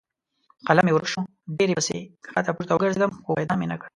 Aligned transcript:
قلم 0.67 0.83
مې 0.85 0.93
ورک 0.93 1.07
شو؛ 1.13 1.21
ډېر 1.57 1.69
پسې 1.77 1.97
کښته 2.23 2.51
پورته 2.55 2.71
وګرځېدم 2.73 3.11
خو 3.23 3.29
پیدا 3.39 3.53
مې 3.59 3.67
نه 3.71 3.77
کړ. 3.81 3.87